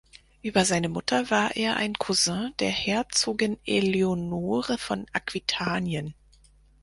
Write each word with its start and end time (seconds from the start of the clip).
Über 0.41 0.65
seine 0.65 0.89
Mutter 0.89 1.29
war 1.29 1.55
er 1.55 1.75
ein 1.77 1.93
Cousin 1.93 2.55
der 2.57 2.71
Herzogin 2.71 3.59
Eleonore 3.65 4.79
von 4.79 5.05
Aquitanien. 5.13 6.15